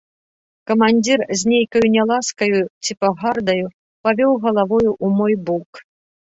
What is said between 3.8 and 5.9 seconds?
павёў галавою ў мой бок.